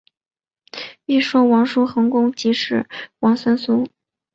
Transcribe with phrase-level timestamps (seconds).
[1.05, 2.87] 一说王叔桓公即是
[3.19, 3.87] 王孙苏。